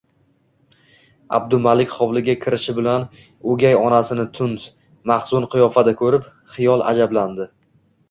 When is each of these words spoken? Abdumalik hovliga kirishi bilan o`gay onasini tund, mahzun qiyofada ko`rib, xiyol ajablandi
Abdumalik 1.37 1.93
hovliga 1.97 2.35
kirishi 2.47 2.75
bilan 2.79 3.05
o`gay 3.53 3.79
onasini 3.83 4.27
tund, 4.41 4.67
mahzun 5.15 5.49
qiyofada 5.55 5.99
ko`rib, 6.05 6.31
xiyol 6.59 6.89
ajablandi 6.95 7.53